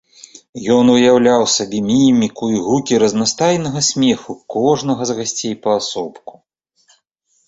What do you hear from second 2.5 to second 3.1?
і гукі